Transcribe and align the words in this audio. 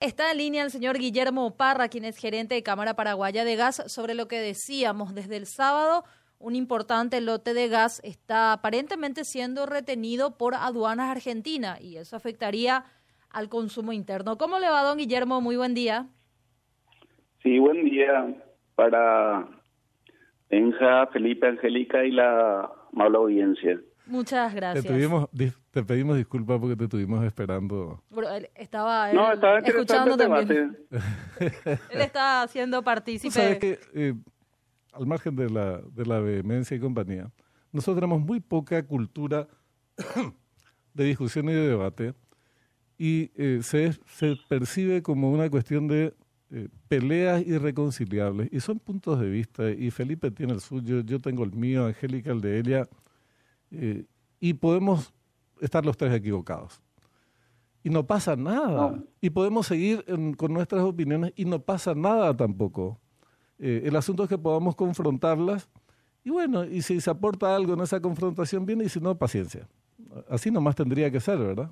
Está 0.00 0.30
en 0.30 0.38
línea 0.38 0.64
el 0.64 0.70
señor 0.70 0.96
Guillermo 0.96 1.58
Parra, 1.58 1.88
quien 1.88 2.06
es 2.06 2.16
gerente 2.16 2.54
de 2.54 2.62
Cámara 2.62 2.96
Paraguaya 2.96 3.44
de 3.44 3.54
Gas, 3.54 3.82
sobre 3.86 4.14
lo 4.14 4.28
que 4.28 4.40
decíamos 4.40 5.14
desde 5.14 5.36
el 5.36 5.44
sábado. 5.44 6.04
Un 6.38 6.56
importante 6.56 7.20
lote 7.20 7.52
de 7.52 7.68
gas 7.68 8.00
está 8.02 8.54
aparentemente 8.54 9.24
siendo 9.24 9.66
retenido 9.66 10.38
por 10.38 10.54
aduanas 10.54 11.10
argentinas 11.10 11.82
y 11.82 11.98
eso 11.98 12.16
afectaría 12.16 12.86
al 13.28 13.50
consumo 13.50 13.92
interno. 13.92 14.38
¿Cómo 14.38 14.58
le 14.58 14.70
va, 14.70 14.84
don 14.84 14.96
Guillermo? 14.96 15.42
Muy 15.42 15.56
buen 15.56 15.74
día. 15.74 16.06
Sí, 17.42 17.58
buen 17.58 17.84
día 17.84 18.34
para 18.76 19.46
Enja, 20.48 21.08
Felipe, 21.08 21.46
Angélica 21.46 22.06
y 22.06 22.12
la 22.12 22.72
mala 22.92 23.18
audiencia. 23.18 23.78
Muchas 24.10 24.52
gracias. 24.54 24.84
Te, 24.84 24.92
tuvimos, 24.92 25.28
te 25.70 25.84
pedimos 25.84 26.16
disculpas 26.16 26.58
porque 26.58 26.76
te 26.76 26.84
estuvimos 26.84 27.24
esperando. 27.24 28.02
estaba, 28.56 29.12
no, 29.12 29.32
estaba 29.32 29.60
escuchando 29.60 30.16
también. 30.16 30.76
él 31.38 32.00
está 32.00 32.42
haciendo 32.42 32.82
partícipe. 32.82 33.32
Sabes 33.32 33.58
que, 33.58 33.78
eh, 33.94 34.14
al 34.92 35.06
margen 35.06 35.36
de 35.36 35.48
la, 35.48 35.78
de 35.78 36.04
la 36.04 36.18
vehemencia 36.18 36.76
y 36.76 36.80
compañía, 36.80 37.30
nosotros 37.72 37.96
tenemos 37.96 38.20
muy 38.20 38.40
poca 38.40 38.82
cultura 38.82 39.46
de 40.94 41.04
discusión 41.04 41.48
y 41.48 41.52
de 41.52 41.68
debate 41.68 42.14
y 42.98 43.30
eh, 43.36 43.60
se, 43.62 43.92
se 44.06 44.36
percibe 44.48 45.02
como 45.02 45.30
una 45.30 45.48
cuestión 45.48 45.86
de 45.86 46.12
eh, 46.50 46.68
peleas 46.88 47.46
irreconciliables 47.46 48.48
y 48.52 48.58
son 48.58 48.80
puntos 48.80 49.20
de 49.20 49.30
vista 49.30 49.70
y 49.70 49.90
Felipe 49.92 50.32
tiene 50.32 50.54
el 50.54 50.60
suyo, 50.60 51.00
yo 51.00 51.20
tengo 51.20 51.44
el 51.44 51.52
mío, 51.52 51.86
Angélica 51.86 52.32
el 52.32 52.40
de 52.40 52.58
ella 52.58 52.88
eh, 53.70 54.04
y 54.38 54.54
podemos 54.54 55.12
estar 55.60 55.84
los 55.84 55.96
tres 55.96 56.12
equivocados. 56.14 56.80
Y 57.82 57.90
no 57.90 58.06
pasa 58.06 58.36
nada. 58.36 59.02
Y 59.20 59.30
podemos 59.30 59.66
seguir 59.66 60.04
con 60.36 60.52
nuestras 60.52 60.82
opiniones 60.82 61.32
y 61.34 61.44
no 61.44 61.60
pasa 61.60 61.94
nada 61.94 62.36
tampoco. 62.36 62.98
Eh, 63.58 63.82
el 63.84 63.96
asunto 63.96 64.24
es 64.24 64.28
que 64.28 64.38
podamos 64.38 64.76
confrontarlas 64.76 65.68
y 66.24 66.30
bueno, 66.30 66.64
y 66.64 66.82
si 66.82 67.00
se 67.00 67.10
aporta 67.10 67.54
algo 67.54 67.74
en 67.74 67.80
esa 67.80 68.00
confrontación, 68.00 68.66
bien, 68.66 68.80
y 68.82 68.88
si 68.88 69.00
no, 69.00 69.16
paciencia. 69.16 69.66
Así 70.28 70.50
nomás 70.50 70.76
tendría 70.76 71.10
que 71.10 71.20
ser, 71.20 71.38
¿verdad? 71.38 71.70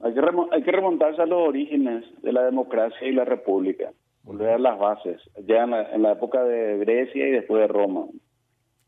Hay 0.00 0.14
que, 0.14 0.20
hay 0.52 0.62
que 0.62 0.72
remontarse 0.72 1.20
a 1.20 1.26
los 1.26 1.48
orígenes 1.48 2.04
de 2.22 2.32
la 2.32 2.44
democracia 2.44 3.06
y 3.06 3.12
la 3.12 3.24
república, 3.24 3.92
volver 4.22 4.50
a 4.50 4.58
las 4.58 4.78
bases, 4.78 5.20
ya 5.46 5.64
en 5.64 5.70
la, 5.70 5.94
en 5.94 6.02
la 6.02 6.12
época 6.12 6.42
de 6.44 6.78
Grecia 6.78 7.28
y 7.28 7.30
después 7.32 7.60
de 7.60 7.68
Roma. 7.68 8.06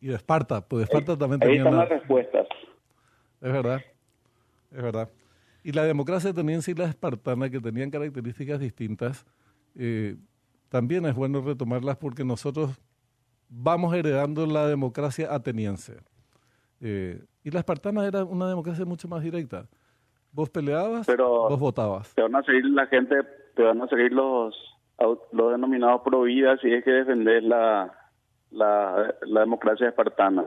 Y 0.00 0.08
de 0.08 0.14
Esparta, 0.14 0.60
pues 0.60 0.80
de 0.80 0.84
Esparta 0.84 1.18
también 1.18 1.40
tenía... 1.40 1.54
Ahí 1.54 1.58
están 1.58 1.76
las 1.76 1.88
respuestas. 1.88 2.46
Es 3.40 3.52
verdad, 3.52 3.80
es 4.70 4.82
verdad. 4.82 5.08
Y 5.62 5.72
la 5.72 5.84
democracia 5.84 6.32
también 6.32 6.62
sí 6.62 6.74
la 6.74 6.84
espartana, 6.84 7.50
que 7.50 7.60
tenían 7.60 7.90
características 7.90 8.60
distintas, 8.60 9.26
eh, 9.76 10.16
también 10.68 11.06
es 11.06 11.14
bueno 11.14 11.40
retomarlas 11.40 11.96
porque 11.96 12.24
nosotros 12.24 12.80
vamos 13.48 13.94
heredando 13.94 14.46
la 14.46 14.66
democracia 14.66 15.32
ateniense. 15.32 15.98
Eh, 16.80 17.22
y 17.44 17.50
la 17.50 17.60
espartana 17.60 18.06
era 18.06 18.24
una 18.24 18.48
democracia 18.48 18.84
mucho 18.84 19.08
más 19.08 19.22
directa. 19.22 19.66
Vos 20.32 20.50
peleabas, 20.50 21.06
Pero 21.06 21.48
vos 21.48 21.58
votabas. 21.58 22.14
Te 22.14 22.22
van 22.22 22.36
a 22.36 22.42
seguir 22.42 22.66
la 22.66 22.86
gente, 22.86 23.16
te 23.54 23.62
van 23.62 23.80
a 23.80 23.88
seguir 23.88 24.12
los, 24.12 24.54
los 25.32 25.52
denominados 25.52 26.02
pro 26.02 26.22
vida 26.22 26.56
si 26.58 26.72
es 26.72 26.84
que 26.84 26.90
defender 26.90 27.42
la, 27.42 27.97
la, 28.50 29.14
la 29.22 29.40
democracia 29.40 29.88
espartana. 29.88 30.44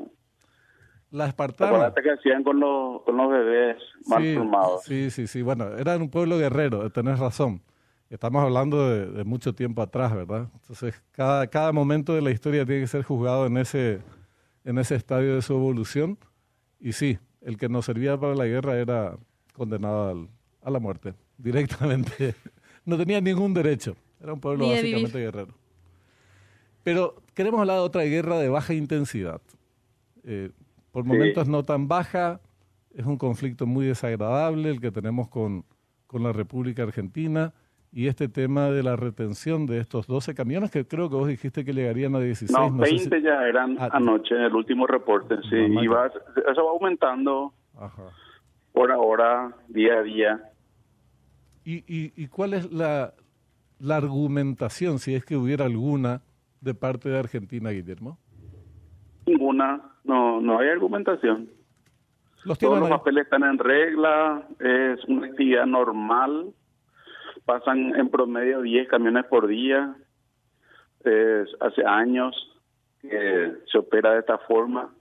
La 1.12 1.28
espartana. 1.28 1.94
que 1.94 2.12
hacían 2.12 2.44
con 2.44 2.60
los, 2.60 3.02
con 3.04 3.18
los 3.18 3.30
bebés 3.30 3.78
mal 4.08 4.24
sí, 4.24 4.36
formados. 4.36 4.84
Sí, 4.84 5.12
sí, 5.12 5.28
sí. 5.28 5.42
Bueno, 5.42 5.68
eran 5.78 6.02
un 6.02 6.10
pueblo 6.10 6.38
guerrero, 6.38 6.90
tenés 6.90 7.20
razón. 7.20 7.62
Estamos 8.10 8.44
hablando 8.44 8.90
de, 8.90 9.24
mucho 9.26 9.54
tiempo 9.54 9.82
atrás, 9.82 10.14
¿verdad? 10.16 10.48
Entonces, 10.54 11.02
cada, 11.12 11.48
cada 11.48 11.72
momento 11.74 12.14
de 12.14 12.22
la 12.22 12.32
historia 12.32 12.66
tiene 12.66 12.82
que 12.82 12.88
ser 12.88 13.04
juzgado 13.04 13.46
en 13.46 13.58
ese, 13.58 14.02
en 14.64 14.78
ese 14.78 14.96
estadio 14.96 15.36
de 15.36 15.42
su 15.42 15.54
evolución. 15.54 16.18
Y 16.80 16.94
sí, 16.94 17.20
el 17.42 17.58
que 17.58 17.70
nos 17.70 17.86
servía 17.86 18.18
para 18.18 18.36
la 18.36 18.46
guerra 18.46 18.78
era 18.78 19.18
condenado 19.54 20.28
a 20.62 20.70
la 20.70 20.80
muerte, 20.80 21.14
directamente. 21.38 22.36
No 22.84 22.98
tenía 22.98 23.22
ningún 23.22 23.54
derecho. 23.54 23.96
Era 24.20 24.34
un 24.34 24.42
pueblo 24.42 24.68
básicamente 24.68 25.20
guerrero. 25.20 25.54
Pero 26.84 27.16
queremos 27.36 27.60
hablar 27.60 27.78
de 27.78 27.84
otra 27.84 28.04
guerra 28.04 28.40
de 28.40 28.50
baja 28.50 28.74
intensidad. 28.74 29.42
Eh, 30.24 30.52
por 30.92 31.06
momentos 31.06 31.48
no 31.48 31.64
tan 31.64 31.88
baja, 31.88 32.42
es 32.94 33.06
un 33.06 33.18
conflicto 33.18 33.66
muy 33.66 33.86
desagradable 33.86 34.70
el 34.70 34.82
que 34.82 34.92
tenemos 34.92 35.30
con, 35.30 35.64
con 36.08 36.24
la 36.24 36.34
República 36.34 36.84
Argentina 36.84 37.54
y 37.94 38.08
este 38.08 38.30
tema 38.30 38.70
de 38.70 38.84
la 38.84 38.96
retención 38.96 39.66
de 39.66 39.80
estos 39.80 40.08
12 40.08 40.34
camiones 40.34 40.72
que 40.72 40.86
creo 40.86 41.10
que 41.10 41.16
vos 41.16 41.28
dijiste 41.28 41.66
que 41.66 41.74
llegarían 41.74 42.16
a 42.16 42.20
16. 42.20 42.52
No, 42.52 42.72
20 42.72 43.22
ya 43.22 43.48
eran 43.48 43.78
ah, 43.80 43.90
anoche 43.92 44.36
en 44.36 44.44
el 44.44 44.56
último 44.56 44.88
reporte, 44.88 45.36
sí, 45.50 45.58
y 45.58 45.88
va, 45.88 46.08
eso 46.08 46.66
va 46.66 46.72
aumentando 46.72 47.54
por 48.72 48.92
ahora, 48.92 49.54
día 49.68 50.00
a 50.00 50.04
día. 50.04 50.42
¿Y, 51.66 51.84
y, 51.88 52.14
y 52.16 52.28
cuál 52.28 52.54
es 52.54 52.72
la, 52.72 53.14
la 53.80 53.98
argumentación, 53.98 55.00
si 55.00 55.14
es 55.14 55.26
que 55.26 55.36
hubiera 55.36 55.66
alguna, 55.66 56.22
de 56.62 56.74
parte 56.74 57.10
de 57.10 57.20
Argentina, 57.20 57.72
Guillermo? 57.72 58.18
Ninguna, 59.26 59.82
no, 60.04 60.40
no 60.40 60.60
hay 60.60 60.70
argumentación. 60.70 61.50
Los 62.46 62.58
Todos 62.58 62.80
los 62.80 62.90
papeles 62.90 63.26
están 63.26 63.44
en 63.44 63.60
regla, 63.60 64.48
es 64.60 65.04
una 65.06 65.28
actividad 65.28 65.66
normal, 65.66 66.54
pasan 67.46 67.96
en 67.96 68.10
promedio 68.10 68.62
10 68.62 68.88
camiones 68.88 69.26
por 69.26 69.48
día, 69.48 69.96
es, 71.04 71.50
hace 71.60 71.86
años 71.86 72.36
que 73.02 73.54
se 73.72 73.78
opera 73.78 74.14
de 74.14 74.20
esta 74.20 74.38
forma 74.40 74.92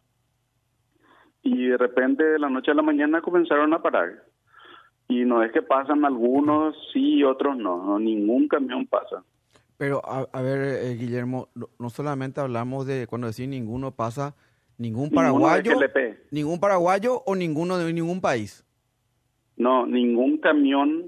y 1.42 1.66
de 1.66 1.78
repente 1.78 2.24
de 2.24 2.38
la 2.38 2.48
noche 2.48 2.70
a 2.70 2.74
la 2.74 2.82
mañana 2.82 3.20
comenzaron 3.20 3.72
a 3.72 3.82
parar. 3.82 4.24
Y 5.08 5.24
no 5.24 5.42
es 5.42 5.50
que 5.52 5.62
pasan 5.62 6.04
algunos 6.04 6.76
sí 6.92 7.16
y 7.16 7.24
otros 7.24 7.56
no, 7.56 7.84
no 7.84 7.98
ningún 7.98 8.48
camión 8.48 8.86
pasa. 8.86 9.24
Pero, 9.80 10.02
a, 10.04 10.42
ver, 10.42 10.58
eh, 10.60 10.94
Guillermo, 10.94 11.48
no 11.54 11.88
solamente 11.88 12.38
hablamos 12.38 12.86
de 12.86 13.06
cuando 13.06 13.28
decís 13.28 13.48
ninguno 13.48 13.92
pasa, 13.92 14.34
ningún 14.76 15.08
paraguayo, 15.10 15.72
ningún 16.30 16.60
paraguayo 16.60 17.22
o 17.24 17.34
ninguno 17.34 17.78
de 17.78 17.90
ningún 17.90 18.20
país. 18.20 18.62
No, 19.56 19.86
ningún 19.86 20.36
camión 20.36 21.06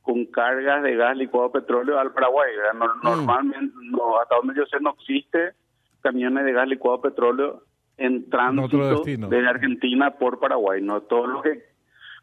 con 0.00 0.26
cargas 0.26 0.84
de 0.84 0.94
gas 0.94 1.16
licuado 1.16 1.50
petróleo 1.50 1.98
al 1.98 2.12
Paraguay. 2.12 2.52
Mm. 2.72 3.02
Normalmente, 3.02 3.74
no, 3.90 4.20
hasta 4.20 4.36
donde 4.36 4.54
yo 4.54 4.64
sé, 4.66 4.76
no 4.80 4.94
existe 4.96 5.54
camiones 6.02 6.44
de 6.44 6.52
gas 6.52 6.68
licuado 6.68 7.00
petróleo 7.00 7.64
entrando 7.96 8.68
desde 8.68 9.48
Argentina 9.48 10.12
por 10.12 10.38
Paraguay. 10.38 10.80
No 10.80 11.00
todos 11.00 11.30
los 11.30 11.42
que 11.42 11.69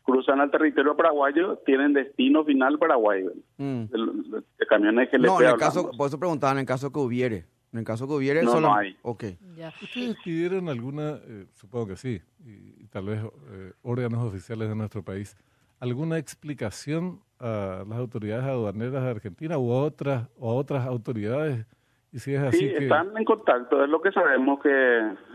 cruzan 0.08 0.40
al 0.40 0.50
territorio 0.50 0.96
paraguayo 0.96 1.58
tienen 1.66 1.92
destino 1.92 2.46
final 2.46 2.80
Paraguay. 2.80 3.26
Mm. 3.58 3.84
El, 3.94 4.44
camiones 4.70 5.10
que 5.10 5.20
No, 5.20 5.42
en 5.42 5.50
el 5.50 5.58
caso, 5.58 5.92
por 5.92 6.08
eso 6.08 6.18
preguntaban, 6.18 6.58
en 6.58 6.62
el 6.62 6.66
caso 6.66 6.92
que 6.92 7.00
hubiere. 7.00 7.46
En 7.74 7.84
caso 7.84 8.08
que 8.08 8.14
hubiere, 8.14 8.42
no, 8.42 8.52
solo... 8.52 8.70
no 8.70 8.76
hay. 8.76 8.98
Okay. 9.02 9.38
¿Ustedes 9.84 10.16
pidieron 10.24 10.70
alguna, 10.70 11.20
eh, 11.28 11.46
supongo 11.54 11.88
que 11.88 11.98
sí, 11.98 12.22
y, 12.46 12.88
tal 12.88 13.08
vez 13.08 13.22
eh, 13.52 13.74
órganos 13.84 14.24
oficiales 14.24 14.70
de 14.70 14.76
nuestro 14.76 15.04
país, 15.04 15.36
alguna 15.80 16.18
explicación 16.18 17.20
a 17.40 17.84
las 17.88 18.00
autoridades 18.00 18.46
aduaneras 18.46 19.04
de 19.04 19.10
Argentina 19.10 19.58
o 19.58 19.74
a 19.74 19.84
otras, 19.84 20.30
o 20.40 20.50
a 20.50 20.56
otras 20.56 20.88
autoridades? 20.88 21.68
Y 22.14 22.20
si 22.20 22.34
es 22.34 22.42
así 22.42 22.58
sí, 22.58 22.74
están 22.80 23.16
en 23.18 23.26
contacto. 23.26 23.84
Es 23.84 23.90
lo 23.90 24.02
que 24.02 24.14
sabemos 24.14 24.62
que 24.62 24.70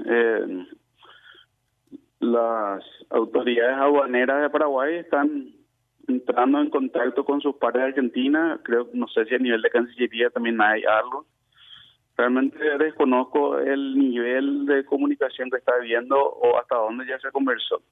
eh, 0.07 0.67
las 2.23 2.85
autoridades 3.11 3.77
aduaneras 3.77 4.43
de 4.43 4.51
Paraguay 4.51 4.97
están 4.97 5.51
entrando 6.07 6.61
en 6.61 6.71
contacto 6.71 7.25
con 7.25 7.41
sus 7.41 7.57
pares 7.57 7.83
de 7.83 7.89
Argentina, 7.89 8.61
creo, 8.63 8.89
no 8.93 9.09
sé 9.09 9.25
si 9.27 9.35
a 9.35 9.39
nivel 9.39 9.61
de 9.61 9.71
Cancillería 9.71 10.31
también 10.31 10.61
hay 10.61 10.85
algo. 10.85 11.27
Realmente 12.17 12.59
desconozco 12.79 13.59
el 13.59 13.99
nivel 13.99 14.67
de 14.67 14.85
comunicación 14.85 15.51
que 15.51 15.57
está 15.57 15.73
habiendo 15.75 16.17
o 16.17 16.59
hasta 16.59 16.77
dónde 16.77 17.07
ya 17.07 17.19
se 17.19 17.31
conversó. 17.31 17.83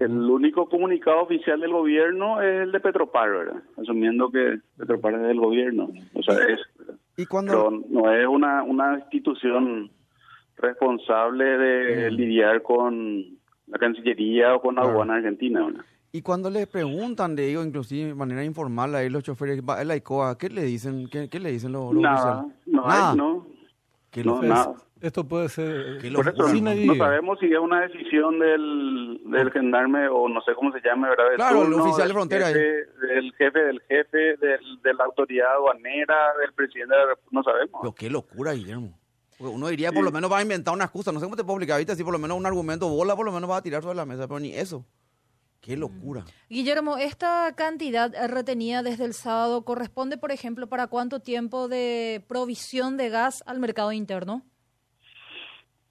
El 0.00 0.12
único 0.12 0.68
comunicado 0.68 1.22
oficial 1.22 1.60
del 1.60 1.72
gobierno 1.72 2.42
es 2.42 2.62
el 2.62 2.72
de 2.72 2.80
Petropar, 2.80 3.30
¿verdad? 3.30 3.62
Asumiendo 3.80 4.30
que 4.30 4.58
Petropar 4.76 5.14
es 5.14 5.22
del 5.22 5.40
gobierno. 5.40 5.88
O 6.14 6.22
sea, 6.22 6.34
es, 6.46 6.60
¿Y 7.16 7.24
cuando... 7.26 7.70
no 7.70 8.12
es 8.12 8.26
una, 8.26 8.62
una 8.62 8.98
institución 8.98 9.90
responsable 10.56 11.44
de 11.44 12.10
lidiar 12.10 12.62
con 12.62 13.38
la 13.66 13.78
Cancillería 13.78 14.54
o 14.54 14.60
con 14.60 14.76
la 14.76 14.82
aduana 14.82 15.16
argentina. 15.16 15.66
Y 16.12 16.22
cuando 16.22 16.48
le 16.48 16.66
preguntan 16.66 17.36
de 17.36 17.50
ello, 17.50 17.62
inclusive 17.62 18.08
de 18.08 18.14
manera 18.14 18.42
informal 18.42 18.94
a 18.94 19.02
los 19.04 19.22
choferes, 19.22 19.62
la 19.62 19.96
ICOA, 19.96 20.38
¿qué 20.38 20.48
le 20.48 20.62
dicen? 20.62 21.08
¿Qué, 21.08 21.28
le 21.38 21.52
dicen 21.52 21.72
los, 21.72 21.92
nada, 21.92 22.46
No, 22.64 22.86
nada, 22.86 23.14
no, 23.14 23.46
no, 24.24 24.42
nada. 24.42 24.74
Esto 24.98 25.28
puede 25.28 25.50
ser... 25.50 25.98
Por 26.14 26.26
eso, 26.26 26.48
no, 26.54 26.94
sabemos 26.94 27.38
si 27.38 27.52
es 27.52 27.58
una 27.58 27.82
decisión 27.82 28.38
del, 28.38 29.20
del 29.26 29.52
gendarme 29.52 30.08
o 30.08 30.26
no 30.26 30.40
sé 30.40 30.54
cómo 30.54 30.72
se 30.72 30.80
llame, 30.80 31.10
¿verdad? 31.10 31.24
claro, 31.36 31.66
el 31.66 31.74
oficial 31.74 32.08
de 32.08 32.14
frontera. 32.14 32.48
del 32.48 33.32
jefe 33.34 33.58
del 33.58 33.80
jefe, 33.82 34.36
del, 34.38 34.80
de 34.82 34.94
la 34.94 35.04
autoridad 35.04 35.52
aduanera, 35.52 36.16
del 36.40 36.54
presidente 36.54 36.94
de 36.96 37.02
la 37.02 37.18
no 37.30 37.42
sabemos. 37.42 37.78
Pero 37.82 37.94
qué 37.94 38.08
locura, 38.08 38.52
Guillermo. 38.52 38.98
Uno 39.38 39.68
diría, 39.68 39.92
por 39.92 40.04
lo 40.04 40.10
menos 40.10 40.30
va 40.30 40.38
a 40.38 40.42
inventar 40.42 40.74
una 40.74 40.84
excusa. 40.84 41.12
No 41.12 41.20
sé 41.20 41.26
cómo 41.26 41.36
te 41.36 41.44
puedo 41.44 41.56
explicar 41.56 41.74
ahorita, 41.74 41.94
si 41.94 42.04
por 42.04 42.12
lo 42.12 42.18
menos 42.18 42.36
un 42.36 42.46
argumento 42.46 42.88
bola, 42.88 43.14
por 43.14 43.26
lo 43.26 43.32
menos 43.32 43.50
va 43.50 43.58
a 43.58 43.62
tirar 43.62 43.82
sobre 43.82 43.96
la 43.96 44.06
mesa, 44.06 44.26
pero 44.26 44.40
ni 44.40 44.52
eso. 44.52 44.84
Qué 45.60 45.76
locura. 45.76 46.24
Guillermo, 46.48 46.96
¿esta 46.96 47.52
cantidad 47.56 48.12
retenida 48.28 48.82
desde 48.82 49.04
el 49.04 49.14
sábado 49.14 49.64
corresponde, 49.64 50.16
por 50.16 50.30
ejemplo, 50.30 50.68
para 50.68 50.86
cuánto 50.86 51.20
tiempo 51.20 51.68
de 51.68 52.22
provisión 52.28 52.96
de 52.96 53.08
gas 53.08 53.42
al 53.46 53.58
mercado 53.58 53.92
interno? 53.92 54.42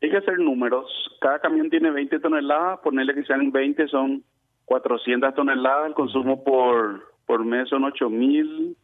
Hay 0.02 0.10
que 0.10 0.18
hacer 0.18 0.40
números. 0.40 0.86
Cada 1.20 1.40
camión 1.40 1.70
tiene 1.70 1.92
20 1.92 2.20
toneladas, 2.20 2.80
ponerle 2.80 3.16
que 3.16 3.24
sean 3.24 3.52
20 3.52 3.88
son 3.88 4.24
400 4.66 5.34
toneladas, 5.36 5.88
el 5.88 5.94
consumo 5.94 6.44
por, 6.44 7.14
por 7.26 7.44
mes 7.44 7.68
son 7.70 7.84
8 7.84 8.10
mil, 8.10 8.78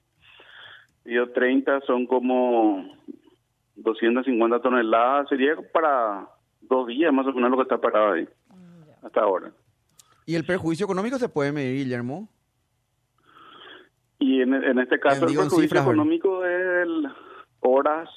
y 1.06 1.16
30 1.34 1.82
son 1.82 2.06
como 2.06 2.86
250 3.76 4.62
toneladas, 4.62 5.30
sería 5.30 5.56
para 5.74 6.28
dos 6.62 6.88
días 6.88 7.14
más 7.14 7.26
o 7.28 7.34
menos 7.34 7.52
lo 7.52 7.58
que 7.58 7.64
está 7.64 7.78
parado 7.80 8.14
ahí, 8.14 8.28
mm, 8.50 9.06
hasta 9.06 9.22
ahora. 9.22 9.52
¿Y 10.26 10.36
el 10.36 10.46
perjuicio 10.46 10.86
económico 10.86 11.18
se 11.18 11.30
puede 11.30 11.52
medir, 11.52 11.84
Guillermo? 11.84 12.30
Y 14.20 14.42
en, 14.42 14.54
en 14.54 14.80
este 14.80 15.00
caso 15.00 15.26
el 15.26 15.36
perjuicio 15.36 15.82
económico 15.82 16.46
es 16.46 16.84
el 16.84 17.08
horas 17.62 18.10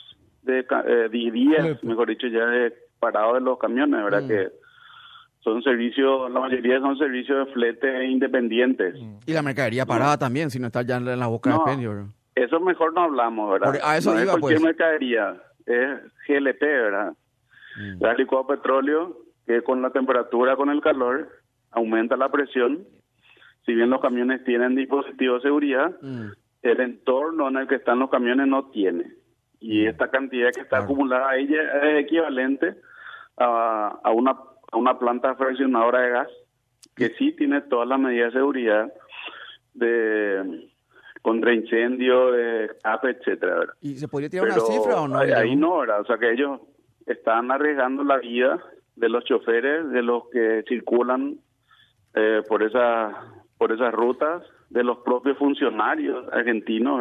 de 0.42 0.60
eh, 0.60 1.08
días, 1.10 1.82
mejor 1.82 2.08
dicho, 2.08 2.26
ya 2.26 2.44
de 2.46 2.74
parado 3.00 3.34
de 3.34 3.40
los 3.40 3.58
camiones, 3.58 4.02
¿verdad? 4.04 4.22
Mm. 4.22 4.28
Que 4.28 4.52
son 5.40 5.62
servicios, 5.62 6.30
la 6.30 6.40
mayoría 6.40 6.80
son 6.80 6.96
servicios 6.96 7.46
de 7.46 7.52
flete 7.52 8.04
independientes. 8.06 8.94
Mm. 9.00 9.18
Y 9.26 9.32
la 9.32 9.42
mercadería 9.42 9.86
parada 9.86 10.18
también, 10.18 10.50
si 10.50 10.58
no 10.58 10.66
está 10.66 10.82
ya 10.82 10.96
en 10.96 11.18
la 11.18 11.26
boca 11.26 11.50
de 11.50 11.56
expendio, 11.56 12.08
Eso 12.34 12.60
mejor 12.60 12.92
no 12.94 13.02
hablamos, 13.02 13.52
¿verdad? 13.52 13.80
a 13.82 13.96
eso 13.96 14.12
no 14.12 14.20
iba, 14.20 14.32
es 14.32 14.38
cualquier 14.38 14.60
pues. 14.60 14.76
mercadería, 14.76 15.40
es 15.66 16.00
GLP, 16.26 16.60
¿verdad? 16.60 17.12
Mm. 17.76 18.04
Licuado 18.18 18.46
petróleo, 18.46 19.18
que 19.46 19.62
con 19.62 19.82
la 19.82 19.90
temperatura, 19.90 20.56
con 20.56 20.70
el 20.70 20.80
calor, 20.80 21.28
aumenta 21.70 22.16
la 22.16 22.30
presión. 22.30 22.84
Si 23.64 23.74
bien 23.74 23.90
los 23.90 24.00
camiones 24.00 24.44
tienen 24.44 24.74
dispositivos 24.74 25.42
de 25.42 25.48
seguridad, 25.48 25.96
mm. 26.00 26.26
el 26.62 26.80
entorno 26.80 27.48
en 27.48 27.56
el 27.56 27.68
que 27.68 27.76
están 27.76 27.98
los 27.98 28.10
camiones 28.10 28.46
no 28.46 28.70
tiene. 28.70 29.12
Y 29.60 29.84
mm. 29.84 29.88
esta 29.88 30.10
cantidad 30.10 30.50
que 30.52 30.60
está 30.60 30.78
acumulada 30.78 31.30
ahí 31.30 31.48
es 31.52 32.04
equivalente 32.04 32.74
a, 33.36 34.00
a, 34.02 34.10
una, 34.10 34.36
a 34.72 34.76
una 34.76 34.98
planta 34.98 35.34
fraccionadora 35.36 36.00
de 36.00 36.10
gas 36.10 36.28
que 36.96 37.10
sí 37.18 37.32
tiene 37.32 37.60
todas 37.62 37.88
las 37.88 37.98
medidas 37.98 38.32
de 38.32 38.38
seguridad 38.38 38.92
de 39.74 40.70
contra 41.24 41.54
incendio, 41.54 42.32
de 42.32 42.66
escape, 42.66 43.12
etcétera. 43.12 43.60
¿Y 43.80 43.94
se 43.94 44.06
podría 44.08 44.28
tirar 44.28 44.44
una 44.44 44.60
cifra 44.60 45.00
o 45.00 45.08
no? 45.08 45.18
Ahí, 45.20 45.56
no, 45.56 45.78
¿verdad? 45.78 46.02
O 46.02 46.04
sea 46.04 46.18
que 46.18 46.30
ellos 46.30 46.60
están 47.06 47.50
arriesgando 47.50 48.04
la 48.04 48.18
vida 48.18 48.62
de 48.94 49.08
los 49.08 49.24
choferes, 49.24 49.88
de 49.88 50.02
los 50.02 50.24
que 50.30 50.62
circulan 50.68 51.38
eh, 52.14 52.42
por 52.46 52.62
esa 52.62 53.10
por 53.56 53.72
esas 53.72 53.94
rutas 53.94 54.42
de 54.68 54.84
los 54.84 54.98
propios 54.98 55.38
funcionarios 55.38 56.26
argentinos 56.30 57.00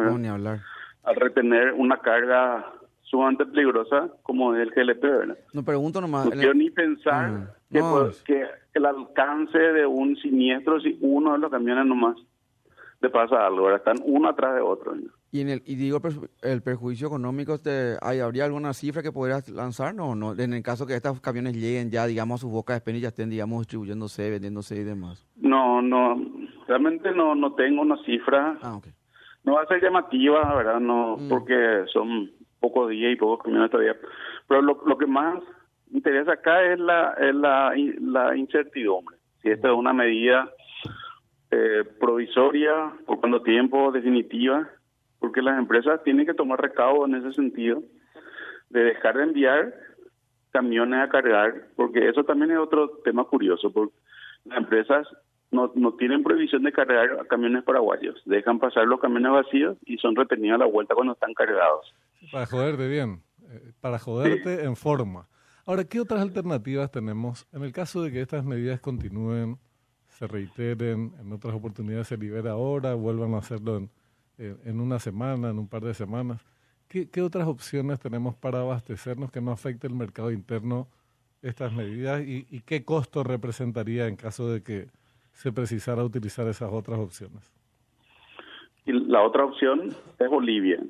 al 1.02 1.16
retener 1.16 1.74
una 1.74 1.98
carga 1.98 2.72
sumamente 3.02 3.44
peligrosa 3.44 4.08
como 4.22 4.54
es 4.54 4.62
el 4.62 4.70
GLP 4.70 5.02
¿verdad? 5.02 5.38
no 5.52 5.62
pregunto 5.64 6.00
nomás 6.00 6.26
no 6.26 6.30
quiero 6.30 6.54
ni 6.54 6.70
pensar 6.70 7.54
que, 7.70 7.82
que 8.24 8.46
el 8.72 8.86
alcance 8.86 9.58
de 9.58 9.84
un 9.84 10.16
siniestro 10.16 10.80
si 10.80 10.96
uno 11.02 11.32
de 11.32 11.38
los 11.40 11.50
camiones 11.50 11.84
nomás 11.84 12.16
le 13.04 13.10
pasa 13.10 13.46
algo 13.46 13.60
ahora 13.60 13.76
están 13.76 13.98
uno 14.04 14.30
atrás 14.30 14.54
de 14.54 14.62
otro 14.62 14.94
y 15.34 15.40
en 15.40 15.48
el 15.48 15.62
y 15.66 15.74
digo 15.74 16.00
el 16.42 16.62
perjuicio 16.62 17.08
económico, 17.08 17.58
te, 17.58 17.96
¿hay, 18.00 18.20
¿habría 18.20 18.44
alguna 18.44 18.72
cifra 18.72 19.02
que 19.02 19.10
podrías 19.10 19.48
lanzar? 19.48 19.92
No, 19.92 20.14
no, 20.14 20.32
en 20.32 20.52
el 20.52 20.62
caso 20.62 20.86
que 20.86 20.94
estos 20.94 21.20
camiones 21.20 21.56
lleguen 21.56 21.90
ya, 21.90 22.06
digamos, 22.06 22.38
a 22.38 22.42
sus 22.42 22.52
bocas 22.52 22.84
de 22.84 22.92
y 22.96 23.00
ya 23.00 23.08
estén, 23.08 23.30
digamos, 23.30 23.62
distribuyéndose, 23.62 24.30
vendiéndose 24.30 24.76
y 24.76 24.84
demás. 24.84 25.26
No, 25.34 25.82
no, 25.82 26.24
realmente 26.68 27.10
no, 27.10 27.34
no 27.34 27.52
tengo 27.54 27.82
una 27.82 27.96
cifra. 28.04 28.56
Ah, 28.62 28.76
okay. 28.76 28.92
No 29.42 29.54
va 29.54 29.62
a 29.62 29.66
ser 29.66 29.82
llamativa, 29.82 30.54
¿verdad? 30.54 30.78
No, 30.78 31.16
mm. 31.16 31.28
porque 31.28 31.84
son 31.92 32.30
pocos 32.60 32.90
días 32.90 33.12
y 33.12 33.16
pocos 33.16 33.42
camiones 33.42 33.72
todavía. 33.72 33.96
Pero 34.46 34.62
lo, 34.62 34.82
lo 34.86 34.96
que 34.96 35.06
más 35.06 35.42
interesa 35.92 36.34
acá 36.34 36.62
es 36.62 36.78
la, 36.78 37.12
es 37.18 37.34
la, 37.34 37.74
la 38.02 38.36
incertidumbre. 38.36 39.16
Si 39.42 39.50
esta 39.50 39.66
es 39.66 39.74
una 39.74 39.92
medida 39.92 40.48
eh, 41.54 41.84
provisoria, 42.00 42.92
por 43.06 43.20
cuánto 43.20 43.42
tiempo, 43.42 43.92
definitiva, 43.92 44.68
porque 45.20 45.40
las 45.40 45.56
empresas 45.56 46.02
tienen 46.02 46.26
que 46.26 46.34
tomar 46.34 46.60
recaudo 46.60 47.06
en 47.06 47.14
ese 47.14 47.32
sentido, 47.32 47.82
de 48.70 48.84
dejar 48.84 49.16
de 49.16 49.22
enviar 49.22 49.74
camiones 50.50 51.00
a 51.00 51.08
cargar, 51.08 51.68
porque 51.76 52.08
eso 52.08 52.24
también 52.24 52.50
es 52.50 52.58
otro 52.58 52.88
tema 53.04 53.24
curioso, 53.24 53.72
porque 53.72 53.94
las 54.44 54.58
empresas 54.58 55.06
no, 55.52 55.70
no 55.76 55.94
tienen 55.94 56.24
prohibición 56.24 56.64
de 56.64 56.72
cargar 56.72 57.20
a 57.20 57.24
camiones 57.26 57.62
paraguayos, 57.62 58.20
dejan 58.24 58.58
pasar 58.58 58.86
los 58.86 59.00
camiones 59.00 59.30
vacíos 59.30 59.78
y 59.86 59.96
son 59.98 60.16
retenidos 60.16 60.56
a 60.56 60.64
la 60.64 60.70
vuelta 60.70 60.96
cuando 60.96 61.12
están 61.12 61.34
cargados. 61.34 61.94
Para 62.32 62.46
joderte 62.46 62.88
bien, 62.88 63.22
eh, 63.48 63.72
para 63.80 64.00
joderte 64.00 64.64
en 64.64 64.74
forma. 64.74 65.28
Ahora, 65.66 65.84
¿qué 65.84 66.00
otras 66.00 66.20
alternativas 66.20 66.90
tenemos 66.90 67.46
en 67.52 67.62
el 67.62 67.72
caso 67.72 68.02
de 68.02 68.10
que 68.10 68.20
estas 68.20 68.44
medidas 68.44 68.80
continúen, 68.80 69.58
se 70.14 70.26
reiteren, 70.26 71.12
en 71.20 71.32
otras 71.32 71.54
oportunidades 71.54 72.08
se 72.08 72.16
libera 72.16 72.52
ahora, 72.52 72.94
vuelvan 72.94 73.34
a 73.34 73.38
hacerlo 73.38 73.76
en 73.76 73.90
en 74.38 74.80
una 74.80 74.98
semana, 74.98 75.50
en 75.50 75.58
un 75.58 75.68
par 75.68 75.82
de 75.82 75.94
semanas. 75.94 76.44
¿Qué, 76.88 77.22
otras 77.22 77.48
opciones 77.48 77.98
tenemos 77.98 78.36
para 78.36 78.60
abastecernos 78.60 79.32
que 79.32 79.40
no 79.40 79.50
afecte 79.50 79.86
el 79.86 79.94
mercado 79.94 80.30
interno 80.30 80.86
estas 81.42 81.72
medidas 81.72 82.22
y, 82.24 82.60
qué 82.62 82.84
costo 82.84 83.24
representaría 83.24 84.06
en 84.06 84.16
caso 84.16 84.48
de 84.48 84.62
que 84.62 84.86
se 85.32 85.52
precisara 85.52 86.04
utilizar 86.04 86.46
esas 86.46 86.72
otras 86.72 86.98
opciones? 86.98 87.52
Y 88.86 88.92
la 88.92 89.22
otra 89.22 89.44
opción 89.44 89.88
es 90.18 90.30
Bolivia. 90.30 90.80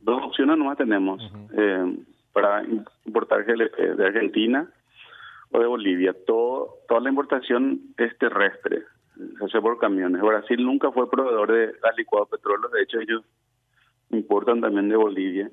Dos 0.00 0.22
opciones 0.22 0.58
nomás 0.58 0.76
tenemos 0.76 1.22
eh, 1.56 1.96
para 2.32 2.62
importar 3.06 3.44
GLP 3.44 3.96
de 3.96 4.06
Argentina 4.06 4.68
de 5.60 5.66
Bolivia. 5.66 6.14
Todo, 6.26 6.78
toda 6.88 7.00
la 7.00 7.10
importación 7.10 7.80
es 7.96 8.16
terrestre 8.18 8.84
se 9.16 9.44
hace 9.44 9.60
por 9.60 9.78
camiones. 9.78 10.22
Brasil 10.22 10.64
nunca 10.64 10.90
fue 10.90 11.10
proveedor 11.10 11.52
de 11.52 11.66
gas 11.80 11.96
licuado 11.96 12.26
petróleo, 12.26 12.68
de 12.68 12.82
hecho 12.82 13.00
ellos 13.00 13.22
importan 14.10 14.60
también 14.60 14.88
de 14.88 14.96
Bolivia. 14.96 15.50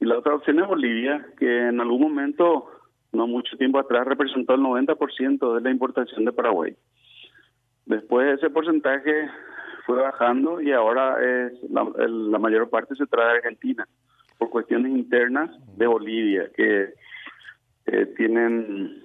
Y 0.00 0.06
la 0.06 0.18
otra 0.18 0.34
opción 0.34 0.58
es 0.60 0.66
Bolivia, 0.66 1.26
que 1.38 1.68
en 1.68 1.80
algún 1.80 2.00
momento, 2.00 2.70
no 3.12 3.26
mucho 3.26 3.56
tiempo 3.56 3.78
atrás, 3.78 4.06
representó 4.06 4.54
el 4.54 4.60
90% 4.60 5.54
de 5.54 5.60
la 5.60 5.70
importación 5.70 6.24
de 6.24 6.32
Paraguay. 6.32 6.74
Después 7.86 8.38
ese 8.38 8.50
porcentaje 8.50 9.28
fue 9.84 10.00
bajando 10.00 10.60
y 10.60 10.72
ahora 10.72 11.16
es 11.20 11.52
la, 11.70 11.84
la 11.98 12.38
mayor 12.38 12.70
parte 12.70 12.94
se 12.94 13.06
trae 13.06 13.26
de 13.26 13.38
Argentina 13.38 13.86
por 14.38 14.48
cuestiones 14.48 14.92
internas 14.92 15.50
de 15.76 15.86
Bolivia, 15.86 16.50
que 16.56 16.94
eh, 17.92 18.06
tienen 18.16 19.02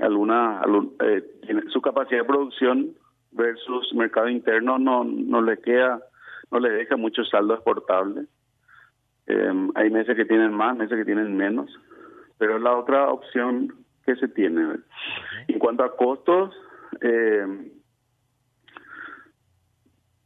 alguna, 0.00 0.62
eh, 1.02 1.24
su 1.70 1.80
capacidad 1.80 2.20
de 2.20 2.26
producción 2.26 2.94
versus 3.32 3.92
mercado 3.94 4.28
interno 4.28 4.78
no 4.78 5.04
no 5.04 5.42
le 5.42 5.58
queda 5.58 6.00
no 6.50 6.60
le 6.60 6.70
deja 6.70 6.96
mucho 6.96 7.24
saldo 7.24 7.54
exportable. 7.54 8.26
Eh, 9.26 9.68
hay 9.74 9.90
meses 9.90 10.16
que 10.16 10.24
tienen 10.24 10.52
más 10.52 10.76
meses 10.76 10.96
que 10.96 11.04
tienen 11.04 11.36
menos 11.36 11.70
pero 12.38 12.56
es 12.56 12.62
la 12.62 12.76
otra 12.76 13.10
opción 13.10 13.74
que 14.06 14.14
se 14.16 14.28
tiene. 14.28 14.76
En 15.48 15.58
cuanto 15.58 15.84
a 15.84 15.96
costos 15.96 16.54
eh, 17.00 17.72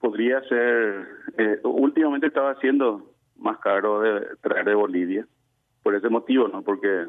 podría 0.01 0.41
ser 0.43 1.09
eh, 1.39 1.61
últimamente 1.65 2.27
estaba 2.27 2.53
haciendo 2.53 3.15
más 3.37 3.59
caro 3.59 4.01
de 4.01 4.37
traer 4.41 4.67
de 4.67 4.75
Bolivia 4.75 5.27
por 5.83 5.95
ese 5.95 6.09
motivo 6.09 6.49
no 6.49 6.63
porque 6.63 7.07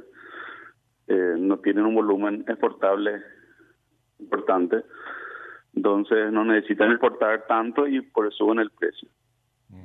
eh, 1.07 1.35
no 1.37 1.59
tienen 1.59 1.85
un 1.85 1.95
volumen 1.95 2.45
exportable 2.47 3.21
importante, 4.19 4.83
entonces 5.75 6.31
no 6.31 6.45
necesitan 6.45 6.91
exportar 6.91 7.45
tanto 7.47 7.87
y 7.87 8.01
por 8.01 8.27
eso 8.27 8.37
suben 8.37 8.59
el 8.59 8.69
precio. 8.71 9.09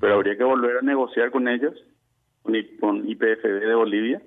Pero 0.00 0.14
habría 0.14 0.36
que 0.36 0.44
volver 0.44 0.78
a 0.78 0.82
negociar 0.82 1.30
con 1.30 1.48
ellos, 1.48 1.74
con 2.80 3.08
IPFB 3.08 3.66
de 3.66 3.74
Bolivia, 3.74 4.22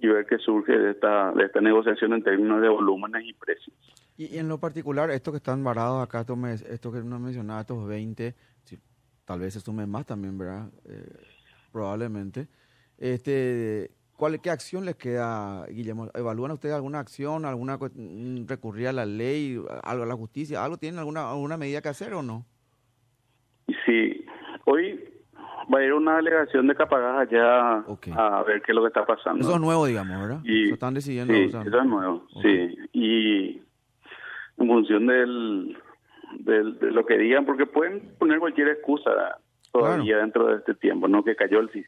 y 0.00 0.06
ver 0.06 0.26
qué 0.26 0.38
surge 0.38 0.72
de 0.72 0.92
esta, 0.92 1.32
de 1.32 1.44
esta 1.44 1.60
negociación 1.60 2.12
en 2.12 2.22
términos 2.22 2.62
de 2.62 2.68
volúmenes 2.68 3.24
y 3.26 3.34
precios. 3.34 3.76
Y, 4.16 4.38
en 4.38 4.48
lo 4.48 4.58
particular, 4.58 5.10
estos 5.10 5.32
que 5.32 5.38
están 5.38 5.62
varados 5.62 6.02
acá, 6.02 6.20
esto 6.20 6.92
que 6.92 7.02
no 7.02 7.18
mencionaba, 7.18 7.60
estos 7.60 7.86
20, 7.86 8.34
tal 9.24 9.40
vez 9.40 9.54
se 9.54 9.60
sumen 9.60 9.90
más 9.90 10.06
también, 10.06 10.38
¿verdad? 10.38 10.68
Eh, 10.84 11.08
probablemente. 11.72 12.48
Este, 12.96 13.90
¿Cuál, 14.18 14.40
¿Qué 14.40 14.50
acción 14.50 14.84
les 14.84 14.96
queda, 14.96 15.64
Guillermo? 15.68 16.10
¿Evalúan 16.12 16.50
ustedes 16.50 16.74
alguna 16.74 16.98
acción, 16.98 17.44
alguna 17.44 17.76
mm, 17.78 18.48
recurrir 18.48 18.88
a 18.88 18.92
la 18.92 19.06
ley, 19.06 19.62
algo 19.84 20.02
a 20.02 20.06
la 20.06 20.16
justicia? 20.16 20.64
¿Algo 20.64 20.76
tienen 20.76 20.98
alguna, 20.98 21.30
alguna 21.30 21.56
medida 21.56 21.80
que 21.80 21.88
hacer 21.88 22.12
o 22.14 22.22
no? 22.22 22.44
Sí, 23.86 24.26
hoy 24.64 25.04
va 25.72 25.78
a 25.78 25.84
ir 25.84 25.92
una 25.92 26.16
delegación 26.16 26.66
de 26.66 26.74
Capagás 26.74 27.28
allá 27.28 27.84
a 28.16 28.42
ver 28.42 28.60
qué 28.62 28.72
es 28.72 28.74
lo 28.74 28.82
que 28.82 28.88
está 28.88 29.06
pasando. 29.06 29.40
Eso 29.40 29.54
es 29.54 29.60
nuevo, 29.60 29.86
digamos, 29.86 30.20
¿verdad? 30.20 30.40
Y- 30.42 30.64
Eso 30.64 30.74
están 30.74 30.94
decidiendo. 30.94 31.32
Sí, 31.32 31.50
sea, 31.52 31.62
eso 31.62 31.78
es 31.78 31.86
nuevo, 31.86 32.26
sí. 32.42 32.76
Y 32.94 33.62
en 34.60 34.66
función 34.66 35.06
del, 35.06 35.78
del- 36.40 36.76
de 36.80 36.90
lo 36.90 37.06
que 37.06 37.18
digan, 37.18 37.46
porque 37.46 37.66
pueden 37.66 38.16
poner 38.18 38.40
cualquier 38.40 38.66
excusa 38.66 39.38
todavía 39.70 40.16
dentro 40.18 40.48
de 40.48 40.56
este 40.56 40.74
tiempo, 40.74 41.06
no 41.06 41.22
que 41.22 41.36
cayó 41.36 41.60
el, 41.60 41.70
sis- 41.70 41.86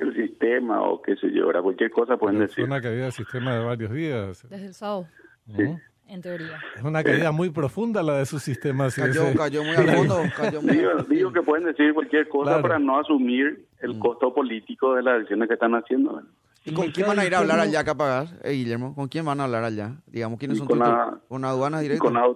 el 0.00 0.14
sistema 0.14 0.82
o 0.82 1.00
qué 1.02 1.16
sé 1.16 1.30
yo, 1.32 1.44
ahora 1.44 1.62
cualquier 1.62 1.90
cosa 1.90 2.16
pueden 2.16 2.40
decir. 2.40 2.56
Fue 2.56 2.64
una 2.64 2.80
caída 2.80 3.04
del 3.04 3.12
sistema 3.12 3.54
de 3.54 3.64
varios 3.64 3.92
días. 3.92 4.46
Desde 4.48 4.66
el 4.66 4.74
sábado, 4.74 5.06
¿no? 5.46 5.80
en 6.08 6.22
teoría. 6.22 6.60
Es 6.76 6.82
una 6.84 7.02
caída 7.02 7.32
muy 7.32 7.50
profunda 7.50 8.00
la 8.02 8.18
de 8.18 8.26
su 8.26 8.38
sistema. 8.38 8.88
si 8.90 9.00
Cayó, 9.00 9.24
ese- 9.24 9.36
cayó 9.36 9.64
muy 9.64 9.74
al 9.74 9.88
fondo. 9.88 10.18
Cayó 10.36 10.62
muy 10.62 10.76
Digo, 10.76 10.90
digo 11.08 11.32
que 11.32 11.42
pueden 11.42 11.66
decir 11.66 11.92
cualquier 11.94 12.28
cosa 12.28 12.50
Claro. 12.52 12.62
para 12.62 12.78
no 12.78 12.98
asumir 13.00 13.66
el 13.80 13.98
costo 13.98 14.32
político 14.32 14.94
de 14.94 15.02
las 15.02 15.16
decisiones 15.18 15.48
que 15.48 15.54
están 15.54 15.74
haciendo. 15.74 16.22
¿Y 16.64 16.72
con 16.74 16.90
quién 16.92 17.06
van 17.08 17.18
a 17.18 17.24
ir 17.26 17.34
a 17.34 17.38
hablar 17.38 17.58
allá, 17.60 17.82
Capagás, 17.84 18.32
eh, 18.44 18.52
Guillermo? 18.52 18.94
¿Con 18.94 19.08
quién 19.08 19.24
van 19.24 19.40
a 19.40 19.44
hablar 19.44 19.64
allá? 19.64 19.96
Digamos, 20.06 20.38
¿quiénes 20.38 20.58
son 20.58 20.66
con 20.68 20.78
la- 20.78 21.18
¿Con 21.28 21.44
aduanas 21.44 21.80
directas? 21.82 22.04
con 22.04 22.14
la, 22.14 22.32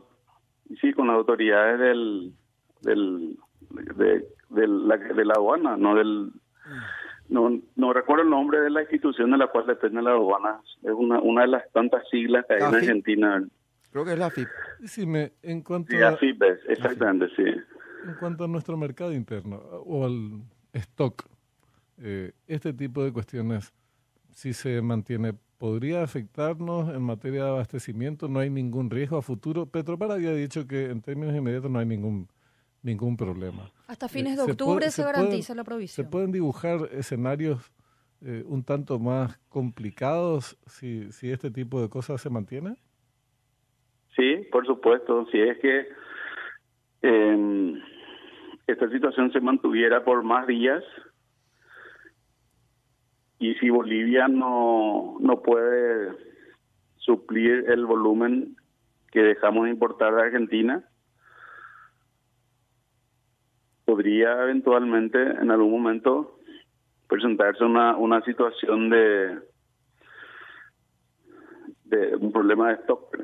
sí, 0.81 0.93
con 0.93 1.07
las 1.09 1.17
autoridades 1.17 1.79
del, 1.81 2.33
del 2.83 3.37
de, 3.97 4.26
de 4.50 4.67
la, 4.69 4.97
de 4.97 5.25
la 5.25 5.35
aduana, 5.35 5.76
no 5.76 5.95
del 5.95 6.33
no, 7.30 7.60
no 7.76 7.92
recuerdo 7.92 8.25
el 8.25 8.30
nombre 8.30 8.60
de 8.60 8.70
la 8.70 8.82
institución 8.82 9.30
de 9.30 9.38
la 9.38 9.46
cual 9.46 9.66
depende 9.66 10.02
la 10.02 10.10
aduana. 10.10 10.60
Es 10.82 10.92
una, 10.92 11.20
una 11.20 11.42
de 11.42 11.49
las 11.49 11.70
tantas 11.72 12.02
siglas 12.10 12.44
que 12.46 12.54
hay 12.54 12.60
en 12.60 12.66
AFIP. 12.66 12.78
Argentina. 12.80 13.44
Creo 13.90 14.04
que 14.04 14.12
es 14.12 14.18
la 14.18 14.30
FIP. 14.30 14.49
Decime, 14.78 15.32
en 15.42 15.62
cuanto, 15.62 15.92
Sí, 15.92 16.02
a, 16.02 16.10
AFIP 16.10 16.42
es, 16.42 16.60
exactamente, 16.68 17.28
sí. 17.37 17.42
en 17.42 18.14
cuanto 18.18 18.44
a 18.44 18.49
nuestro 18.49 18.76
mercado 18.76 19.12
interno 19.12 19.56
o 19.56 20.04
al 20.04 20.42
stock, 20.72 21.25
eh, 21.99 22.32
este 22.46 22.72
tipo 22.72 23.02
de 23.04 23.12
cuestiones, 23.12 23.72
si 24.30 24.52
se 24.52 24.80
mantiene, 24.80 25.34
¿podría 25.58 26.02
afectarnos 26.02 26.94
en 26.94 27.02
materia 27.02 27.44
de 27.44 27.50
abastecimiento? 27.50 28.28
¿No 28.28 28.38
hay 28.38 28.49
ningún 28.49 28.90
riesgo 28.90 29.18
a 29.18 29.22
futuro? 29.22 29.66
Petropar 29.66 30.12
había 30.12 30.32
dicho 30.32 30.66
que 30.66 30.87
en 30.87 31.02
términos 31.02 31.34
inmediatos 31.34 31.70
no 31.70 31.78
hay 31.78 31.87
ningún, 31.87 32.28
ningún 32.82 33.16
problema. 33.16 33.70
Hasta 33.88 34.08
fines 34.08 34.37
de 34.37 34.42
Eh, 34.42 34.46
se 34.46 34.52
octubre 34.52 34.75
puede- 34.78 34.90
se, 34.90 34.96
se 34.96 35.02
garantiza 35.04 35.49
pueden- 35.49 35.56
la 35.56 35.62
¿Se 35.62 35.64
provisión. 35.70 36.10
pueden 36.10 36.32
dibujar 36.32 36.88
escenarios 36.92 37.72
eh, 38.22 38.44
un 38.46 38.62
tanto 38.64 38.99
más 38.99 39.38
complicados 39.49 40.58
si, 40.66 41.10
si 41.10 41.30
este 41.30 41.50
tipo 41.50 41.80
de 41.80 41.88
cosas 41.88 42.20
se 42.20 42.28
mantiene? 42.28 42.76
Sí, 44.14 44.46
por 44.52 44.66
supuesto. 44.66 45.26
Si 45.32 45.40
es 45.40 45.58
que 45.58 45.88
eh, 47.02 47.82
esta 48.66 48.90
situación 48.90 49.32
se 49.32 49.40
mantuviera 49.40 50.04
por 50.04 50.22
más 50.22 50.46
días 50.46 50.84
y 53.38 53.54
si 53.54 53.70
Bolivia 53.70 54.28
no, 54.28 55.16
no 55.20 55.40
puede 55.42 56.12
suplir 56.96 57.64
el 57.68 57.87
volumen 57.87 58.54
que 59.12 59.20
dejamos 59.22 59.64
de 59.64 59.70
importar 59.70 60.14
de 60.14 60.22
Argentina, 60.22 60.84
podría 63.90 64.42
eventualmente 64.42 65.18
en 65.20 65.50
algún 65.50 65.73
momento 65.73 66.38
presentarse 67.09 67.64
una, 67.64 67.97
una 67.97 68.23
situación 68.23 68.88
de, 68.88 69.40
de 71.87 72.16
un 72.16 72.30
problema 72.30 72.68
de 72.68 72.75
stock. 72.75 73.18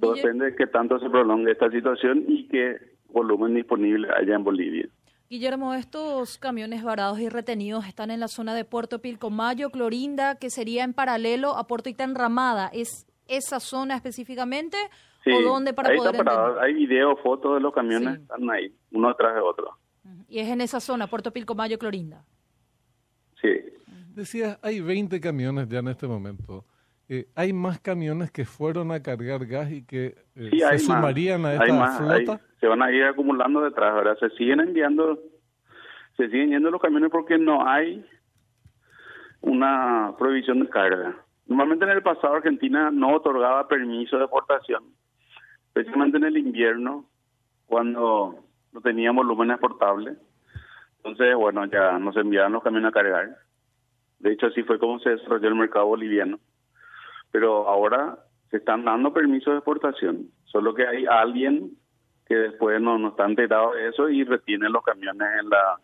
Todo 0.00 0.14
depende 0.14 0.46
de 0.46 0.56
qué 0.56 0.66
tanto 0.66 0.98
se 0.98 1.10
prolongue 1.10 1.52
esta 1.52 1.70
situación 1.70 2.24
y 2.26 2.48
qué 2.48 2.78
volumen 3.08 3.54
disponible 3.54 4.08
haya 4.18 4.34
en 4.34 4.44
Bolivia. 4.44 4.88
Guillermo, 5.28 5.74
estos 5.74 6.38
camiones 6.38 6.82
varados 6.82 7.20
y 7.20 7.28
retenidos 7.28 7.86
están 7.86 8.10
en 8.10 8.20
la 8.20 8.28
zona 8.28 8.54
de 8.54 8.64
Puerto 8.64 9.02
Pilcomayo, 9.02 9.68
Clorinda, 9.68 10.36
que 10.36 10.48
sería 10.48 10.84
en 10.84 10.94
paralelo 10.94 11.54
a 11.54 11.66
Puerto 11.66 11.90
Ita 11.90 12.04
Enramada. 12.04 12.70
¿Es 12.72 13.06
esa 13.26 13.60
zona 13.60 13.94
específicamente 13.94 14.78
Sí, 15.24 15.30
o 15.32 15.42
dónde 15.42 15.72
para 15.74 15.90
ahí 15.90 15.96
poder 15.98 16.14
está 16.14 16.24
parado. 16.24 16.60
Hay 16.60 16.74
videos, 16.74 17.18
fotos 17.22 17.54
de 17.54 17.60
los 17.60 17.72
camiones, 17.74 18.16
Sí. 18.16 18.22
están 18.22 18.50
ahí, 18.50 18.74
uno 18.92 19.08
detrás 19.08 19.34
de 19.34 19.40
otro. 19.40 19.76
Y 20.28 20.38
es 20.38 20.48
en 20.48 20.60
esa 20.60 20.80
zona, 20.80 21.06
Puerto 21.06 21.32
Pilcomayo, 21.32 21.78
Clorinda. 21.78 22.24
Sí, 23.40 23.48
Decías, 24.14 24.58
hay 24.62 24.80
20 24.80 25.20
camiones 25.20 25.68
ya 25.68 25.78
en 25.78 25.88
este 25.88 26.08
momento. 26.08 26.64
Eh, 27.08 27.28
¿Hay 27.36 27.52
más 27.52 27.78
camiones 27.80 28.30
que 28.32 28.44
fueron 28.44 28.90
a 28.90 29.00
cargar 29.00 29.46
gas 29.46 29.70
y 29.70 29.84
que 29.84 30.06
eh, 30.34 30.48
sí 30.50 30.58
se 30.58 30.64
hay 30.64 30.72
más. 30.72 30.82
sumarían 30.82 31.44
a 31.46 31.50
Hay 31.50 31.58
esta 31.60 31.72
más, 31.74 32.00
hay- 32.00 32.24
flota? 32.26 32.40
se 32.60 32.66
van 32.66 32.82
a 32.82 32.90
ir 32.90 33.04
acumulando 33.04 33.60
detrás. 33.62 33.92
Ahora 33.94 34.16
se 34.16 34.28
siguen 34.30 34.58
enviando, 34.60 35.18
se 36.16 36.26
siguen 36.30 36.50
yendo 36.50 36.70
los 36.70 36.80
camiones 36.82 37.10
porque 37.10 37.38
no 37.38 37.66
hay 37.66 38.04
una 39.40 40.14
prohibición 40.18 40.60
de 40.60 40.68
carga. 40.68 41.16
Normalmente 41.46 41.84
en 41.84 41.92
el 41.92 42.02
pasado 42.02 42.34
Argentina 42.34 42.90
no 42.90 43.14
otorgaba 43.16 43.68
permiso 43.68 44.18
de 44.18 44.24
exportación, 44.24 44.84
especialmente 45.78 46.18
en 46.18 46.24
el 46.24 46.36
invierno, 46.36 47.04
cuando 47.66 48.44
no 48.72 48.80
tenían 48.80 49.14
volumen 49.14 49.50
exportable. 49.50 50.16
Entonces, 50.96 51.34
bueno, 51.36 51.64
ya 51.66 51.98
nos 51.98 52.16
enviaban 52.16 52.52
los 52.52 52.62
camiones 52.62 52.88
a 52.88 52.92
cargar. 52.92 53.36
De 54.18 54.32
hecho, 54.32 54.46
así 54.46 54.62
fue 54.64 54.78
como 54.78 54.98
se 54.98 55.10
desarrolló 55.10 55.48
el 55.48 55.54
mercado 55.54 55.86
boliviano. 55.86 56.40
Pero 57.30 57.68
ahora 57.68 58.18
se 58.50 58.56
están 58.56 58.84
dando 58.84 59.12
permisos 59.12 59.52
de 59.52 59.58
exportación, 59.58 60.30
solo 60.44 60.74
que 60.74 60.86
hay 60.86 61.06
alguien 61.06 61.72
que 62.26 62.34
después 62.34 62.80
no, 62.80 62.98
no 62.98 63.08
está 63.08 63.26
enterado 63.26 63.72
de 63.72 63.88
eso 63.88 64.08
y 64.08 64.24
retiene 64.24 64.68
los 64.68 64.82
camiones 64.82 65.28
en 65.40 65.48
la, 65.48 65.78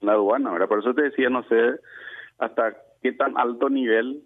en 0.00 0.06
la 0.06 0.12
aduana. 0.12 0.52
¿verdad? 0.52 0.68
Por 0.68 0.78
eso 0.78 0.94
te 0.94 1.02
decía, 1.02 1.28
no 1.28 1.42
sé 1.44 1.80
hasta 2.38 2.76
qué 3.02 3.12
tan 3.12 3.36
alto 3.36 3.68
nivel 3.68 4.22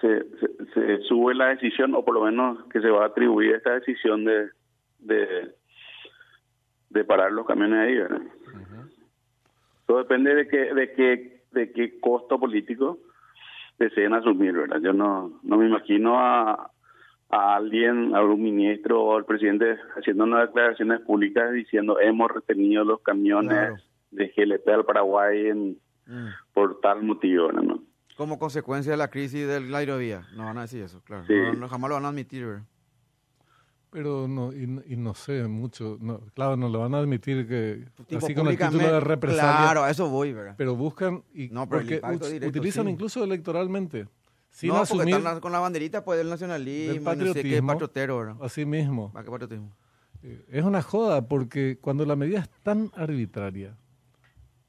se, 0.00 0.24
se, 0.38 0.66
se 0.74 0.98
sube 1.02 1.34
la 1.34 1.48
decisión, 1.48 1.94
o 1.94 2.04
por 2.04 2.14
lo 2.14 2.24
menos 2.24 2.64
que 2.68 2.80
se 2.80 2.90
va 2.90 3.04
a 3.04 3.06
atribuir 3.08 3.54
esta 3.54 3.74
decisión 3.74 4.24
de, 4.24 4.50
de, 4.98 5.54
de 6.90 7.04
parar 7.04 7.32
los 7.32 7.46
camiones 7.46 7.78
ahí. 7.78 7.94
¿verdad? 7.96 8.22
Todo 9.86 9.98
depende 9.98 10.34
de 10.34 10.48
qué, 10.48 10.74
de 10.74 10.92
qué, 10.92 11.42
de 11.52 11.72
qué 11.72 12.00
costo 12.00 12.38
político 12.38 12.98
deseen 13.78 14.14
asumir, 14.14 14.52
¿verdad? 14.54 14.80
Yo 14.80 14.92
no, 14.92 15.38
no 15.42 15.56
me 15.58 15.66
imagino 15.66 16.18
a, 16.18 16.70
a 17.30 17.54
alguien, 17.56 18.14
a 18.14 18.22
un 18.22 18.42
ministro 18.42 19.02
o 19.02 19.16
al 19.16 19.24
presidente 19.24 19.76
haciendo 19.96 20.24
unas 20.24 20.48
declaraciones 20.48 21.00
públicas 21.02 21.52
diciendo 21.52 22.00
hemos 22.00 22.30
retenido 22.30 22.84
los 22.84 23.00
camiones 23.02 23.52
Claro. 23.58 23.76
de 24.10 24.32
GLP 24.36 24.68
al 24.68 24.84
Paraguay 24.84 25.46
en, 25.48 25.78
Mm. 26.08 26.28
por 26.54 26.78
tal 26.78 27.02
motivo, 27.02 27.50
¿no? 27.50 27.80
Como 28.16 28.38
consecuencia 28.38 28.92
de 28.92 28.96
la 28.98 29.08
crisis 29.08 29.46
del 29.46 29.70
la 29.70 29.78
aerovía. 29.78 30.26
No 30.34 30.44
van 30.44 30.58
a 30.58 30.62
decir 30.62 30.82
eso, 30.82 31.00
claro. 31.02 31.24
Sí. 31.26 31.34
No, 31.34 31.52
no, 31.54 31.68
jamás 31.68 31.88
lo 31.90 31.94
van 31.96 32.04
a 32.06 32.08
admitir, 32.08 32.46
¿verdad? 32.46 32.64
Pero 33.90 34.26
no, 34.28 34.52
y, 34.52 34.66
no- 34.66 34.82
y 34.86 34.96
no 34.96 35.14
sé 35.14 35.46
mucho. 35.46 35.96
No, 36.00 36.20
claro, 36.34 36.56
no 36.56 36.68
lo 36.68 36.80
van 36.80 36.94
a 36.94 36.98
admitir 36.98 37.46
que 37.46 37.84
Tipo, 38.06 38.24
así 38.24 38.34
con 38.34 38.48
el 38.48 38.58
título 38.58 38.78
de 38.92 39.00
represalia. 39.00 39.42
Claro, 39.62 39.84
a 39.84 39.90
eso 39.90 40.08
voy, 40.10 40.32
¿verdad? 40.32 40.54
Pero 40.58 40.74
buscan 40.76 41.22
y 41.32 41.48
No, 41.48 41.68
pero 41.68 41.82
porque 41.82 42.00
directo, 42.30 42.48
utilizan 42.48 42.86
sí. 42.86 42.90
incluso 42.92 43.24
electoralmente. 43.24 44.08
Sin 44.50 44.68
no, 44.70 44.74
porque 44.76 44.92
asumir 44.94 45.14
están 45.16 45.40
con 45.40 45.52
la 45.52 45.60
banderita 45.60 46.04
pues 46.04 46.18
del 46.18 46.28
nacionalismo, 46.30 47.10
del 47.10 47.18
no 47.26 47.32
sé 47.32 47.42
qué, 47.42 47.62
patriotero, 47.62 48.18
¿verdad? 48.18 48.36
así 48.40 48.64
mismo. 48.66 49.12
¿Para 49.12 49.24
qué 49.24 49.30
patriotismo? 49.30 49.70
Eh, 50.22 50.44
Es 50.50 50.64
una 50.64 50.82
joda 50.82 51.28
porque 51.28 51.78
cuando 51.80 52.04
la 52.06 52.16
medida 52.16 52.40
es 52.40 52.48
tan 52.62 52.90
arbitraria 52.96 53.76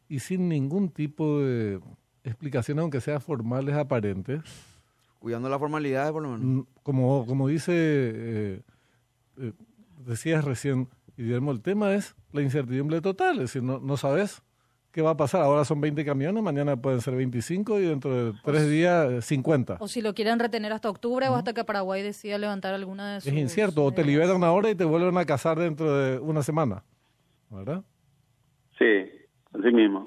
y 0.10 0.20
sin 0.20 0.48
ningún 0.50 0.90
tipo 0.90 1.40
de 1.42 1.80
explicación, 2.28 2.80
aunque 2.80 3.02
sea 3.02 3.20
formales 3.20 3.76
aparentes, 3.76 4.42
Cuidando 5.20 5.50
las 5.50 5.60
formalidades, 5.60 6.12
por 6.12 6.22
lo 6.24 6.30
menos. 6.38 6.46
mm, 6.46 6.68
como, 6.84 7.26
como 7.26 7.48
dice, 7.48 7.74
eh, 7.76 8.62
eh, 9.40 9.52
decías 10.06 10.46
recién, 10.46 10.88
Guillermo, 11.18 11.52
el 11.52 11.62
tema 11.62 11.96
es 11.96 12.16
la 12.32 12.42
incertidumbre 12.42 13.02
total, 13.02 13.36
es 13.36 13.42
decir, 13.42 13.64
no, 13.64 13.80
no 13.80 13.98
sabes 13.98 14.44
qué 14.92 15.02
va 15.02 15.12
a 15.12 15.18
pasar. 15.18 15.42
Ahora 15.42 15.66
son 15.66 15.82
20 15.82 16.06
camiones, 16.06 16.42
mañana 16.44 16.76
pueden 16.76 17.02
ser 17.02 17.16
25 17.16 17.80
y 17.80 17.84
dentro 17.84 18.32
de 18.32 18.40
tres 18.44 18.70
días 18.70 19.12
eh, 19.12 19.22
50. 19.22 19.78
O 19.80 19.88
si 19.88 20.02
lo 20.02 20.14
quieren 20.14 20.40
retener 20.40 20.72
hasta 20.72 20.90
octubre 20.90 21.28
o 21.30 21.36
hasta 21.36 21.54
que 21.54 21.64
Paraguay 21.64 22.02
decida 22.04 22.38
levantar 22.38 22.74
alguna 22.74 23.16
de 23.16 23.22
sus... 23.22 23.32
Es 23.32 23.38
incierto, 23.38 23.84
o 23.84 23.92
te 23.92 24.04
liberan 24.04 24.44
ahora 24.44 24.70
y 24.70 24.76
te 24.76 24.86
vuelven 24.86 25.18
a 25.18 25.26
casar 25.26 25.60
dentro 25.60 25.96
de 25.98 26.20
una 26.20 26.44
semana, 26.44 26.84
¿verdad? 27.50 27.84
Sí, 28.78 28.86
así 29.54 29.72
mismo. 29.72 30.06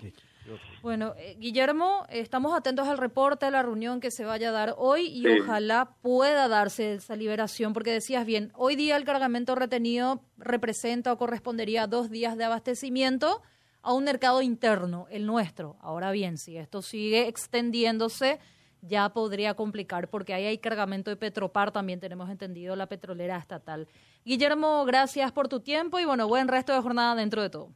Bueno, 0.82 1.14
eh, 1.18 1.36
Guillermo, 1.38 2.06
estamos 2.08 2.54
atentos 2.54 2.88
al 2.88 2.98
reporte, 2.98 3.46
a 3.46 3.50
la 3.50 3.62
reunión 3.62 4.00
que 4.00 4.10
se 4.10 4.24
vaya 4.24 4.48
a 4.48 4.52
dar 4.52 4.74
hoy 4.78 5.06
y 5.06 5.22
Sí. 5.22 5.40
ojalá 5.40 5.96
pueda 6.02 6.48
darse 6.48 6.94
esa 6.94 7.16
liberación, 7.16 7.72
porque 7.72 7.92
decías 7.92 8.24
bien, 8.26 8.50
hoy 8.54 8.76
día 8.76 8.96
el 8.96 9.04
cargamento 9.04 9.54
retenido 9.54 10.22
representa 10.38 11.12
o 11.12 11.18
correspondería 11.18 11.82
a 11.82 11.86
dos 11.86 12.10
días 12.10 12.36
de 12.36 12.44
abastecimiento, 12.44 13.42
a 13.82 13.92
un 13.94 14.04
mercado 14.04 14.42
interno, 14.42 15.06
el 15.10 15.26
nuestro. 15.26 15.76
Ahora 15.80 16.10
bien, 16.10 16.36
si 16.38 16.56
esto 16.56 16.82
sigue 16.82 17.28
extendiéndose, 17.28 18.38
ya 18.82 19.10
podría 19.10 19.54
complicar 19.54 20.08
porque 20.08 20.34
ahí 20.34 20.46
hay 20.46 20.58
cargamento 20.58 21.10
de 21.10 21.16
Petropar, 21.16 21.70
también 21.70 22.00
tenemos 22.00 22.30
entendido 22.30 22.76
la 22.76 22.86
petrolera 22.86 23.36
estatal. 23.36 23.86
Guillermo, 24.24 24.84
gracias 24.86 25.32
por 25.32 25.48
tu 25.48 25.60
tiempo 25.60 25.98
y 25.98 26.04
bueno, 26.04 26.28
buen 26.28 26.48
resto 26.48 26.72
de 26.72 26.80
jornada 26.80 27.14
dentro 27.14 27.42
de 27.42 27.50
todo. 27.50 27.72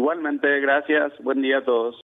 Igualmente, 0.00 0.60
gracias. 0.60 1.12
Buen 1.18 1.42
día 1.42 1.58
a 1.58 1.62
todos. 1.62 1.94